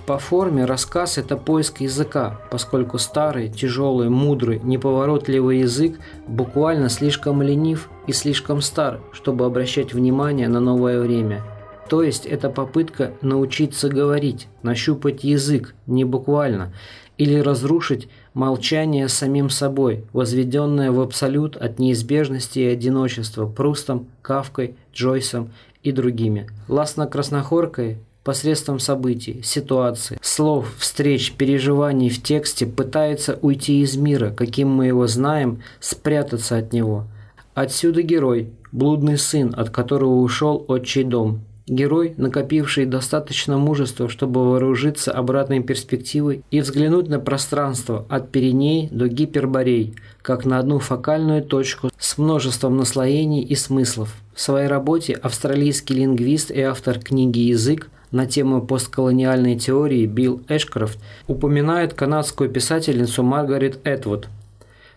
По 0.06 0.16
форме 0.20 0.64
рассказ– 0.64 1.18
это 1.18 1.36
поиск 1.36 1.80
языка, 1.80 2.40
поскольку 2.52 2.98
старый, 2.98 3.48
тяжелый, 3.48 4.08
мудрый, 4.10 4.60
неповоротливый 4.62 5.58
язык 5.58 5.98
буквально 6.28 6.88
слишком 6.88 7.42
ленив 7.42 7.90
и 8.06 8.12
слишком 8.12 8.60
стар, 8.60 9.00
чтобы 9.10 9.44
обращать 9.44 9.92
внимание 9.92 10.46
на 10.46 10.60
новое 10.60 11.00
время. 11.00 11.42
То 11.88 12.04
есть 12.04 12.26
это 12.26 12.48
попытка 12.48 13.10
научиться 13.22 13.88
говорить, 13.88 14.46
нащупать 14.62 15.24
язык, 15.24 15.74
не 15.88 16.04
буквально, 16.04 16.72
или 17.18 17.40
разрушить 17.40 18.08
молчание 18.34 19.08
самим 19.08 19.50
собой, 19.50 20.04
возведенное 20.12 20.92
в 20.92 21.00
абсолют 21.00 21.56
от 21.56 21.80
неизбежности 21.80 22.60
и 22.60 22.66
одиночества 22.66 23.46
Прустом, 23.46 24.06
Кавкой, 24.22 24.76
Джойсом 24.94 25.50
и 25.82 25.92
другими. 25.92 26.48
Ласно-краснохоркой 26.68 27.98
посредством 28.24 28.78
событий, 28.78 29.40
ситуаций, 29.42 30.18
слов, 30.22 30.72
встреч, 30.78 31.32
переживаний 31.32 32.08
в 32.08 32.22
тексте 32.22 32.66
пытается 32.66 33.38
уйти 33.42 33.82
из 33.82 33.96
мира, 33.96 34.30
каким 34.30 34.68
мы 34.68 34.86
его 34.86 35.06
знаем, 35.06 35.62
спрятаться 35.80 36.56
от 36.56 36.72
него. 36.72 37.06
Отсюда 37.54 38.02
герой, 38.02 38.50
блудный 38.70 39.18
сын, 39.18 39.52
от 39.56 39.70
которого 39.70 40.20
ушел 40.20 40.64
отчий 40.68 41.04
дом, 41.04 41.40
Герой, 41.72 42.12
накопивший 42.18 42.84
достаточно 42.84 43.56
мужества, 43.56 44.10
чтобы 44.10 44.44
вооружиться 44.44 45.10
обратной 45.10 45.62
перспективой 45.62 46.42
и 46.50 46.60
взглянуть 46.60 47.08
на 47.08 47.18
пространство 47.18 48.04
от 48.10 48.30
Пиреней 48.30 48.88
до 48.90 49.08
Гиперборей, 49.08 49.94
как 50.20 50.44
на 50.44 50.58
одну 50.58 50.78
фокальную 50.80 51.42
точку 51.42 51.90
с 51.98 52.18
множеством 52.18 52.76
наслоений 52.76 53.42
и 53.42 53.54
смыслов. 53.54 54.14
В 54.34 54.40
своей 54.42 54.68
работе 54.68 55.14
австралийский 55.14 55.94
лингвист 55.94 56.50
и 56.50 56.60
автор 56.60 56.98
книги 56.98 57.38
«Язык» 57.38 57.88
на 58.10 58.26
тему 58.26 58.60
постколониальной 58.60 59.58
теории 59.58 60.04
Билл 60.04 60.42
Эшкрофт 60.48 60.98
упоминает 61.26 61.94
канадскую 61.94 62.50
писательницу 62.50 63.22
Маргарет 63.22 63.78
Этвуд. 63.84 64.28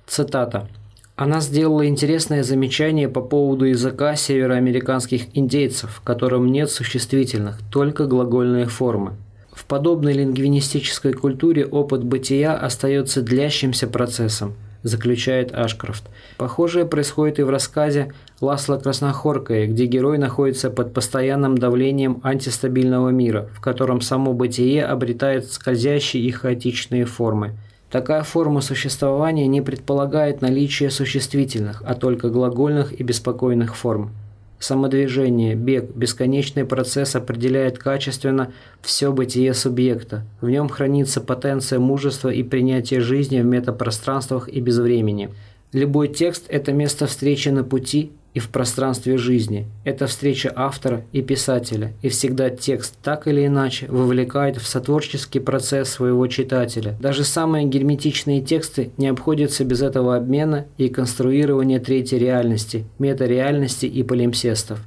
Цитата. 0.05 0.67
Она 1.15 1.39
сделала 1.39 1.88
интересное 1.88 2.43
замечание 2.43 3.07
по 3.07 3.22
поводу 3.22 3.63
языка 3.63 4.17
североамериканских 4.17 5.27
индейцев, 5.34 5.89
в 5.91 6.01
котором 6.01 6.51
нет 6.51 6.69
существительных, 6.69 7.60
только 7.72 8.05
глагольные 8.05 8.65
формы. 8.65 9.13
В 9.53 9.63
подобной 9.63 10.12
лингвинистической 10.12 11.13
культуре 11.13 11.65
опыт 11.65 12.03
бытия 12.03 12.57
остается 12.57 13.22
длящимся 13.22 13.88
процессом, 13.88 14.55
заключает 14.84 15.53
Ашкрофт. 15.53 16.03
Похожее 16.36 16.86
происходит 16.86 17.39
и 17.39 17.43
в 17.43 17.50
рассказе 17.50 18.12
Ласла 18.41 18.75
Краснохоркая, 18.75 19.67
где 19.67 19.86
герой 19.86 20.17
находится 20.17 20.69
под 20.69 20.93
постоянным 20.93 21.57
давлением 21.57 22.19
антистабильного 22.24 23.07
мира, 23.07 23.48
в 23.53 23.62
котором 23.62 24.01
само 24.01 24.34
бытие 24.34 24.84
обретает 24.84 25.50
скользящие 25.50 26.24
и 26.24 26.31
хаотичные 26.31 27.05
формы– 27.05 27.53
Такая 27.96 28.24
форма 28.24 28.60
существования 28.60 29.48
не 29.48 29.62
предполагает 29.62 30.42
наличие 30.42 30.90
существительных, 30.90 31.82
а 31.86 31.96
только 31.96 32.28
глагольных 32.28 32.92
и 32.92 33.04
беспокойных 33.04 33.78
форм. 33.78 34.12
Самодвижение, 34.60 35.56
бег, 35.56 35.96
бесконечный 35.96 36.66
процесс 36.66 37.16
определяет 37.16 37.78
качественно 37.78 38.52
все 38.82 39.14
бытие 39.14 39.54
субъекта. 39.54 40.25
В 40.42 40.50
нем 40.50 40.68
хранится 40.68 41.22
потенция 41.22 41.80
мужества 41.80 42.28
и 42.28 42.44
принятия 42.44 43.00
жизни 43.00 43.40
в 43.40 43.46
метапространствах 43.46 44.50
и 44.50 44.60
безвремени. 44.60 45.30
Любой 45.72 46.10
текст– 46.10 46.48
это 46.50 46.74
место 46.74 47.08
встречи 47.08 47.48
на 47.48 47.64
пути 47.64 48.12
и 48.36 48.39
в 48.39 48.50
пространстве 48.50 49.18
жизни. 49.18 49.65
Это 49.86 50.08
встреча 50.08 50.51
автора 50.54 51.06
и 51.13 51.22
писателя, 51.22 51.94
и 52.01 52.10
всегда 52.10 52.50
текст 52.50 52.96
так 53.01 53.27
или 53.27 53.48
иначе 53.48 53.88
вовлекает 53.88 54.58
в 54.58 54.68
сотворческий 54.68 55.39
процесс 55.39 55.89
своего 55.89 56.27
читателя. 56.27 56.98
Даже 57.00 57.24
самые 57.24 57.65
герметичные 57.65 58.42
тексты 58.42 58.92
не 58.98 59.08
обходятся 59.08 59.63
без 59.63 59.82
этого 59.82 60.18
обмена 60.18 60.65
и 60.77 60.89
конструирования 60.89 61.80
третьей 61.80 62.20
реальности, 62.20 62.86
метареальности 63.00 63.86
и 63.86 64.04
полимсестов. 64.04 64.80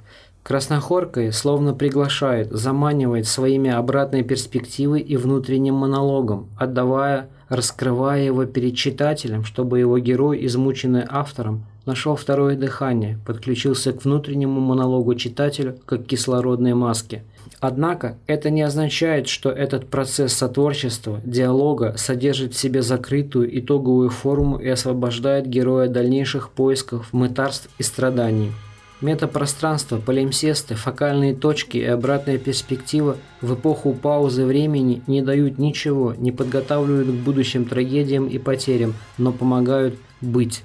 Краснохоркая 0.43 1.33
словно 1.33 1.73
приглашает, 1.73 2.50
заманивает 2.50 3.26
своими 3.26 3.71
обратной 3.71 4.25
перспективой 4.25 5.00
и 5.00 5.17
внутренним 5.17 5.75
монологом, 5.75 6.49
отдавая, 6.59 7.28
раскрывая 7.49 8.25
его 8.25 8.45
перед 8.45 8.76
читателем, 8.76 9.45
чтобы 9.45 9.78
его 9.78 9.99
герой, 9.99 10.45
измученный 10.45 11.05
автором, 11.09 11.64
нашел 11.88 12.16
второе 12.16 12.54
дыхание, 12.54 13.18
подключился 13.26 13.92
к 13.92 14.04
внутреннему 14.04 14.61
монологу 14.61 15.14
читателя, 15.14 15.75
как 15.87 16.04
кислородной 16.04 16.75
маске. 16.75 17.25
Однако 17.61 18.18
это 18.26 18.50
не 18.50 18.62
означает, 18.62 19.26
что 19.26 19.50
этот 19.50 19.88
процесс 19.88 20.35
сотворчества, 20.35 21.21
диалога 21.25 21.95
содержит 21.97 22.52
в 22.52 22.59
себе 22.59 22.83
закрытую 22.83 23.59
итоговую 23.59 24.11
форму 24.11 24.59
и 24.59 24.68
освобождает 24.68 25.49
героя 25.49 25.88
дальнейших 25.88 26.50
поисков, 26.50 27.09
мытарств 27.12 27.71
и 27.78 27.83
страданий. 27.83 28.52
Метапространство, 29.00 29.99
полимсесты, 29.99 30.75
фокальные 30.75 31.35
точки 31.35 31.78
и 31.78 31.85
обратная 31.85 32.37
перспектива 32.37 33.16
в 33.40 33.54
эпоху 33.54 33.95
паузы 33.95 34.45
времени 34.45 35.02
не 35.07 35.23
дают 35.23 35.59
ничего, 35.59 36.14
не 36.14 36.33
подготавливают 36.33 37.09
к 37.09 37.25
будущим 37.25 37.64
трагедиям 37.64 38.26
и 38.26 38.38
потерям, 38.38 38.95
но 39.16 39.33
помогают 39.33 39.95
быть. 40.21 40.64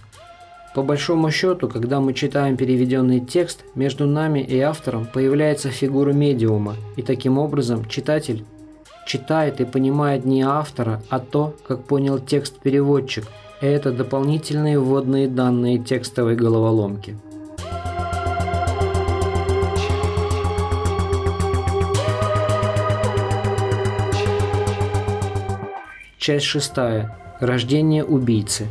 По 0.74 0.82
большому 0.82 1.30
счету, 1.30 1.70
когда 1.70 2.00
мы 2.00 2.13
читаем 2.13 2.58
переведенный 2.58 3.20
текст, 3.20 3.63
между 3.75 4.08
нами 4.08 4.39
и 4.39 4.60
автором 4.60 5.06
появляется 5.06 5.70
фигура 5.70 6.13
медиума, 6.13 6.75
и 6.96 7.03
таким 7.03 7.38
образом 7.38 7.86
читатель 7.86 8.44
читает 9.06 9.62
и 9.62 9.65
понимает 9.65 10.25
не 10.25 10.42
автора, 10.42 11.03
а 11.10 11.20
то, 11.20 11.56
как 11.68 11.84
понял 11.84 12.18
текст 12.18 12.60
переводчик, 12.60 13.25
и 13.62 13.68
это 13.68 13.92
дополнительные 13.92 14.80
вводные 14.80 15.27
данные 15.27 15.77
текстовой 15.77 16.36
головоломки. 16.36 17.15
Часть 26.18 26.46
шестая. 26.46 27.15
Рождение 27.42 28.03
убийцы. 28.03 28.68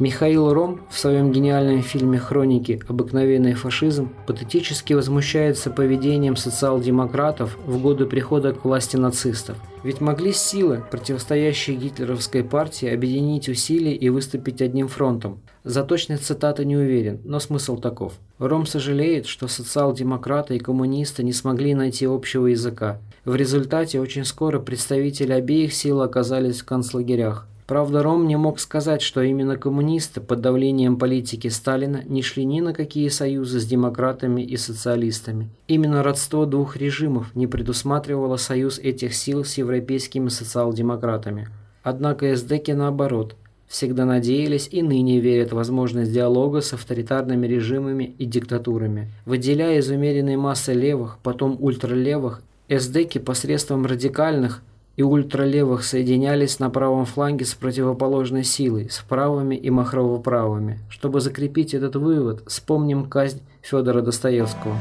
Михаил 0.00 0.52
Ром 0.52 0.80
в 0.90 0.98
своем 0.98 1.30
гениальном 1.30 1.80
фильме 1.82 2.18
«Хроники. 2.18 2.82
Обыкновенный 2.88 3.54
фашизм» 3.54 4.12
патетически 4.26 4.92
возмущается 4.92 5.70
поведением 5.70 6.34
социал-демократов 6.34 7.56
в 7.64 7.80
годы 7.80 8.04
прихода 8.06 8.52
к 8.52 8.64
власти 8.64 8.96
нацистов. 8.96 9.56
Ведь 9.84 10.00
могли 10.00 10.32
силы, 10.32 10.82
противостоящие 10.90 11.76
гитлеровской 11.76 12.42
партии, 12.42 12.92
объединить 12.92 13.48
усилия 13.48 13.94
и 13.94 14.08
выступить 14.08 14.62
одним 14.62 14.88
фронтом. 14.88 15.38
За 15.62 15.84
точность 15.84 16.26
цитаты 16.26 16.64
не 16.64 16.76
уверен, 16.76 17.20
но 17.22 17.38
смысл 17.38 17.76
таков. 17.76 18.14
Ром 18.40 18.66
сожалеет, 18.66 19.26
что 19.26 19.46
социал-демократы 19.46 20.56
и 20.56 20.58
коммунисты 20.58 21.22
не 21.22 21.32
смогли 21.32 21.72
найти 21.72 22.04
общего 22.06 22.48
языка. 22.48 22.98
В 23.24 23.36
результате 23.36 24.00
очень 24.00 24.24
скоро 24.24 24.58
представители 24.58 25.32
обеих 25.32 25.72
сил 25.72 26.02
оказались 26.02 26.62
в 26.62 26.64
концлагерях. 26.64 27.46
Правда, 27.66 28.02
Ром 28.02 28.26
не 28.26 28.36
мог 28.36 28.60
сказать, 28.60 29.00
что 29.00 29.22
именно 29.22 29.56
коммунисты 29.56 30.20
под 30.20 30.42
давлением 30.42 30.98
политики 30.98 31.48
Сталина 31.48 32.02
не 32.04 32.20
шли 32.22 32.44
ни 32.44 32.60
на 32.60 32.74
какие 32.74 33.08
союзы 33.08 33.58
с 33.58 33.64
демократами 33.64 34.42
и 34.42 34.56
социалистами. 34.58 35.48
Именно 35.66 36.02
родство 36.02 36.44
двух 36.44 36.76
режимов 36.76 37.34
не 37.34 37.46
предусматривало 37.46 38.36
союз 38.36 38.78
этих 38.78 39.14
сил 39.14 39.44
с 39.44 39.54
европейскими 39.54 40.28
социал-демократами. 40.28 41.48
Однако 41.82 42.32
эсдеки 42.34 42.72
наоборот– 42.72 43.34
всегда 43.66 44.04
надеялись 44.04 44.68
и 44.70 44.82
ныне 44.82 45.20
верят 45.20 45.50
в 45.50 45.56
возможность 45.56 46.12
диалога 46.12 46.60
с 46.60 46.72
авторитарными 46.72 47.46
режимами 47.46 48.14
и 48.18 48.24
диктатурами. 48.24 49.10
Выделяя 49.24 49.78
из 49.78 49.90
умеренной 49.90 50.36
массы 50.36 50.72
левых, 50.72 51.18
потом 51.22 51.56
ультралевых, 51.58 52.42
эсдеки 52.68 53.18
посредством 53.18 53.84
радикальных– 53.86 54.62
и 54.96 55.02
ультралевых 55.02 55.84
соединялись 55.84 56.58
на 56.58 56.70
правом 56.70 57.04
фланге 57.04 57.44
с 57.44 57.54
противоположной 57.54 58.44
силой, 58.44 58.88
с 58.90 59.00
правыми 59.00 59.56
и 59.56 59.70
махрово-правыми. 59.70 60.78
Чтобы 60.88 61.20
закрепить 61.20 61.74
этот 61.74 61.96
вывод, 61.96 62.42
вспомним 62.46 63.08
казнь 63.08 63.40
Федора 63.62 64.02
Достоевского. 64.02 64.76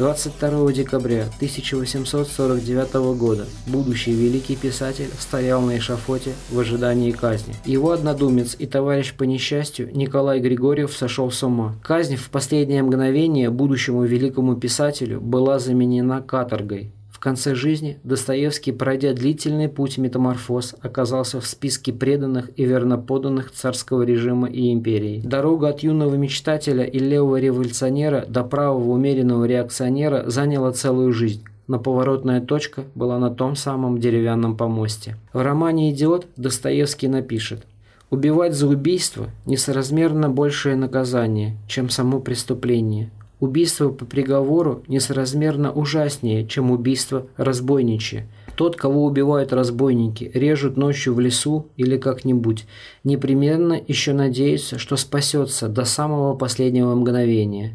22 0.00 0.72
декабря 0.72 1.24
1849 1.36 2.94
года 3.18 3.44
будущий 3.66 4.12
великий 4.12 4.56
писатель 4.56 5.10
стоял 5.18 5.60
на 5.60 5.76
эшафоте 5.76 6.32
в 6.50 6.58
ожидании 6.58 7.10
казни. 7.10 7.54
Его 7.66 7.90
однодумец 7.90 8.56
и 8.58 8.64
товарищ 8.64 9.12
по 9.12 9.24
несчастью 9.24 9.90
Николай 9.94 10.40
Григорьев 10.40 10.96
сошел 10.96 11.30
с 11.30 11.42
ума. 11.42 11.74
Казнь 11.82 12.16
в 12.16 12.30
последнее 12.30 12.82
мгновение 12.82 13.50
будущему 13.50 14.04
великому 14.04 14.56
писателю 14.56 15.20
была 15.20 15.58
заменена 15.58 16.22
каторгой. 16.22 16.92
В 17.20 17.22
конце 17.22 17.54
жизни 17.54 17.98
Достоевский, 18.02 18.72
пройдя 18.72 19.12
длительный 19.12 19.68
путь 19.68 19.98
метаморфоз, 19.98 20.74
оказался 20.80 21.38
в 21.38 21.46
списке 21.46 21.92
преданных 21.92 22.48
и 22.56 22.64
верноподанных 22.64 23.52
царского 23.52 24.04
режима 24.04 24.48
и 24.48 24.72
империи. 24.72 25.20
Дорога 25.22 25.68
от 25.68 25.80
юного 25.80 26.14
мечтателя 26.14 26.82
и 26.82 26.98
левого 26.98 27.38
революционера 27.38 28.24
до 28.26 28.42
правого 28.42 28.92
умеренного 28.92 29.44
реакционера 29.44 30.30
заняла 30.30 30.72
целую 30.72 31.12
жизнь 31.12 31.44
но 31.66 31.78
поворотная 31.78 32.40
точка 32.40 32.84
была 32.96 33.18
на 33.18 33.30
том 33.30 33.54
самом 33.54 34.00
деревянном 34.00 34.56
помосте. 34.56 35.16
В 35.32 35.40
романе 35.40 35.92
«Идиот» 35.92 36.26
Достоевский 36.36 37.06
напишет 37.06 37.64
«Убивать 38.08 38.54
за 38.54 38.66
убийство– 38.66 39.26
несоразмерно 39.46 40.30
большее 40.30 40.74
наказание, 40.74 41.58
чем 41.68 41.88
само 41.90 42.18
преступление. 42.18 43.10
Убийство 43.40 43.88
по 43.88 44.04
приговору 44.04 44.82
несоразмерно 44.86 45.72
ужаснее, 45.72 46.46
чем 46.46 46.70
убийство 46.70 47.26
разбойничье. 47.38 48.28
Тот, 48.54 48.76
кого 48.76 49.06
убивают 49.06 49.54
разбойники, 49.54 50.30
режут 50.34 50.76
ночью 50.76 51.14
в 51.14 51.20
лесу 51.20 51.66
или 51.78 51.96
как-нибудь, 51.96 52.66
непременно 53.02 53.80
еще 53.88 54.12
надеется, 54.12 54.78
что 54.78 54.96
спасется 54.96 55.68
до 55.68 55.86
самого 55.86 56.36
последнего 56.36 56.94
мгновения. 56.94 57.72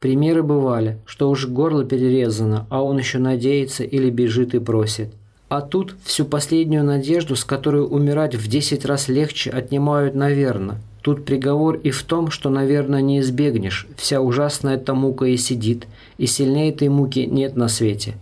Примеры 0.00 0.42
бывали, 0.42 0.98
что 1.06 1.30
уж 1.30 1.46
горло 1.46 1.84
перерезано, 1.84 2.66
а 2.68 2.82
он 2.82 2.98
еще 2.98 3.18
надеется 3.18 3.84
или 3.84 4.10
бежит 4.10 4.54
и 4.54 4.58
просит. 4.58 5.12
А 5.48 5.60
тут 5.60 5.94
всю 6.02 6.24
последнюю 6.24 6.82
надежду, 6.82 7.36
с 7.36 7.44
которой 7.44 7.84
умирать 7.84 8.34
в 8.34 8.48
десять 8.48 8.84
раз 8.84 9.08
легче, 9.08 9.50
отнимают 9.50 10.16
наверно– 10.16 10.80
Тут 11.02 11.24
приговор 11.24 11.76
и 11.76 11.90
в 11.90 12.02
том, 12.02 12.30
что, 12.30 12.50
наверное, 12.50 13.00
не 13.00 13.20
избегнешь. 13.20 13.86
Вся 13.96 14.20
ужасная 14.20 14.76
эта 14.76 14.94
мука 14.94 15.24
и 15.24 15.36
сидит, 15.36 15.86
и 16.18 16.26
сильнее 16.26 16.70
этой 16.70 16.88
муки 16.88 17.26
нет 17.26 17.56
на 17.56 17.68
свете. 17.68 18.14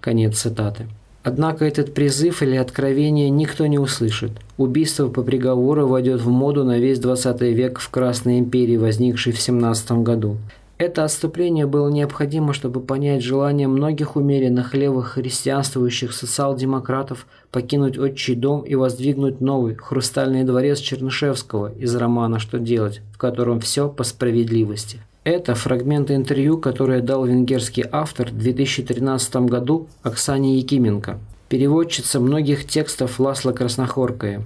Конец 0.00 0.38
цитаты. 0.38 0.86
Однако 1.22 1.64
этот 1.64 1.94
призыв 1.94 2.42
или 2.42 2.56
откровение 2.56 3.30
никто 3.30 3.66
не 3.66 3.78
услышит. 3.78 4.32
Убийство 4.56 5.08
по 5.08 5.22
приговору 5.22 5.86
войдет 5.86 6.20
в 6.20 6.28
моду 6.28 6.64
на 6.64 6.78
весь 6.78 6.98
20 6.98 7.40
век 7.42 7.78
в 7.78 7.88
Красной 7.90 8.40
империи, 8.40 8.76
возникшей 8.76 9.32
в 9.32 9.40
17 9.40 9.92
году. 10.02 10.38
Это 10.82 11.04
отступление 11.04 11.66
было 11.66 11.88
необходимо, 11.90 12.52
чтобы 12.52 12.80
понять 12.80 13.22
желание 13.22 13.68
многих 13.68 14.16
умеренных 14.16 14.74
левых 14.74 15.10
христианствующих 15.10 16.12
социал-демократов 16.12 17.28
покинуть 17.52 17.96
отчий 17.96 18.34
дом 18.34 18.62
и 18.62 18.74
воздвигнуть 18.74 19.40
новый 19.40 19.76
хрустальный 19.76 20.42
дворец 20.42 20.80
Чернышевского 20.80 21.72
из 21.72 21.94
романа 21.94 22.40
«Что 22.40 22.58
делать», 22.58 23.00
в 23.12 23.18
котором 23.18 23.60
все 23.60 23.88
по 23.88 24.02
справедливости. 24.02 24.98
Это 25.22 25.54
фрагмент 25.54 26.10
интервью, 26.10 26.58
которое 26.58 27.00
дал 27.00 27.26
венгерский 27.26 27.84
автор 27.92 28.30
в 28.30 28.36
2013 28.36 29.36
году 29.36 29.86
Оксане 30.02 30.58
Якименко, 30.58 31.20
переводчица 31.48 32.18
многих 32.18 32.66
текстов 32.66 33.20
Ласла 33.20 33.52
Краснохоркая. 33.52 34.42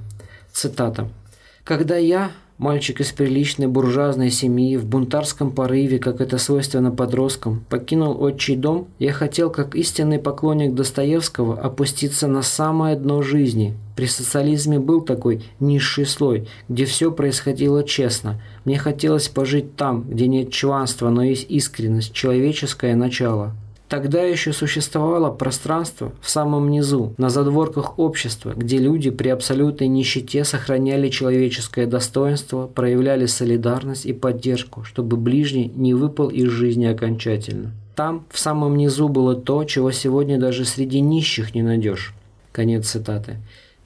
Цитата. 0.52 1.08
«Когда 1.64 1.96
я, 1.96 2.30
Мальчик 2.58 3.02
из 3.02 3.12
приличной 3.12 3.66
буржуазной 3.66 4.30
семьи 4.30 4.78
в 4.78 4.86
бунтарском 4.86 5.50
порыве, 5.50 5.98
как 5.98 6.22
это 6.22 6.38
свойственно 6.38 6.90
подросткам, 6.90 7.62
покинул 7.68 8.22
отчий 8.22 8.56
дом, 8.56 8.88
я 8.98 9.12
хотел, 9.12 9.50
как 9.50 9.74
истинный 9.74 10.18
поклонник 10.18 10.72
Достоевского, 10.74 11.60
опуститься 11.60 12.28
на 12.28 12.40
самое 12.40 12.96
дно 12.96 13.20
жизни. 13.20 13.76
При 13.94 14.06
социализме 14.06 14.78
был 14.78 15.02
такой 15.02 15.44
низший 15.60 16.06
слой, 16.06 16.48
где 16.70 16.86
все 16.86 17.12
происходило 17.12 17.84
честно. 17.84 18.40
Мне 18.64 18.78
хотелось 18.78 19.28
пожить 19.28 19.76
там, 19.76 20.08
где 20.08 20.26
нет 20.26 20.50
чванства, 20.50 21.10
но 21.10 21.22
есть 21.24 21.50
искренность, 21.50 22.14
человеческое 22.14 22.96
начало. 22.96 23.54
Тогда 23.88 24.22
еще 24.22 24.52
существовало 24.52 25.30
пространство 25.30 26.12
в 26.20 26.28
самом 26.28 26.70
низу, 26.70 27.14
на 27.18 27.30
задворках 27.30 28.00
общества, 28.00 28.52
где 28.56 28.78
люди 28.78 29.10
при 29.10 29.28
абсолютной 29.28 29.86
нищете 29.86 30.44
сохраняли 30.44 31.08
человеческое 31.08 31.86
достоинство, 31.86 32.66
проявляли 32.66 33.26
солидарность 33.26 34.04
и 34.04 34.12
поддержку, 34.12 34.82
чтобы 34.82 35.16
ближний 35.16 35.70
не 35.74 35.94
выпал 35.94 36.28
из 36.28 36.48
жизни 36.48 36.86
окончательно. 36.86 37.70
Там, 37.94 38.24
в 38.30 38.38
самом 38.40 38.76
низу, 38.76 39.08
было 39.08 39.36
то, 39.36 39.62
чего 39.64 39.92
сегодня 39.92 40.38
даже 40.38 40.64
среди 40.64 41.00
нищих 41.00 41.54
не 41.54 41.62
найдешь. 41.62 42.12
Конец 42.50 42.88
цитаты. 42.88 43.36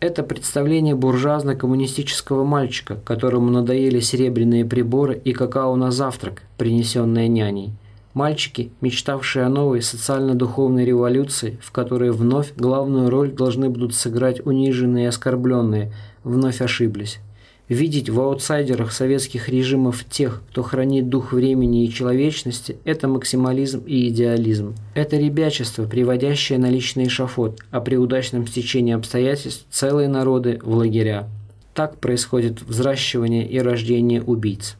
Это 0.00 0.22
представление 0.22 0.94
буржуазно-коммунистического 0.94 2.42
мальчика, 2.44 2.96
которому 3.04 3.50
надоели 3.50 4.00
серебряные 4.00 4.64
приборы 4.64 5.20
и 5.22 5.34
какао 5.34 5.76
на 5.76 5.90
завтрак, 5.90 6.42
принесенное 6.56 7.28
няней. 7.28 7.74
Мальчики, 8.12 8.72
мечтавшие 8.80 9.44
о 9.44 9.48
новой 9.48 9.82
социально-духовной 9.82 10.84
революции, 10.84 11.58
в 11.62 11.70
которой 11.70 12.10
вновь 12.10 12.52
главную 12.56 13.08
роль 13.08 13.30
должны 13.30 13.70
будут 13.70 13.94
сыграть 13.94 14.44
униженные 14.44 15.04
и 15.04 15.08
оскорбленные, 15.08 15.92
вновь 16.24 16.60
ошиблись. 16.60 17.20
Видеть 17.68 18.10
в 18.10 18.20
аутсайдерах 18.20 18.90
советских 18.90 19.48
режимов 19.48 20.04
тех, 20.04 20.42
кто 20.50 20.64
хранит 20.64 21.08
дух 21.08 21.32
времени 21.32 21.84
и 21.84 21.92
человечности, 21.92 22.78
это 22.84 23.06
максимализм 23.06 23.84
и 23.86 24.08
идеализм. 24.08 24.74
Это 24.96 25.16
ребячество, 25.16 25.84
приводящее 25.84 26.58
на 26.58 26.68
личный 26.68 27.06
эшафот, 27.06 27.60
а 27.70 27.80
при 27.80 27.94
удачном 27.94 28.48
стечении 28.48 28.92
обстоятельств 28.92 29.66
целые 29.70 30.08
народы 30.08 30.58
в 30.64 30.74
лагеря. 30.74 31.28
Так 31.72 31.98
происходит 31.98 32.60
взращивание 32.60 33.48
и 33.48 33.60
рождение 33.60 34.20
убийц. 34.20 34.76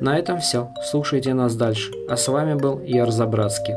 На 0.00 0.18
этом 0.18 0.40
все. 0.40 0.70
Слушайте 0.90 1.34
нас 1.34 1.54
дальше. 1.56 1.90
А 2.08 2.16
с 2.16 2.28
вами 2.28 2.54
был 2.54 2.80
Яр 2.80 3.10
Забратский. 3.10 3.74